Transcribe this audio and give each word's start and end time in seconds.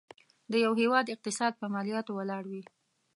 د 0.51 0.53
یو 0.65 0.71
هيواد 0.81 1.05
اقتصاد 1.13 1.53
په 1.57 1.65
مالياتو 1.73 2.11
ولاړ 2.19 2.43
وي. 2.51 2.63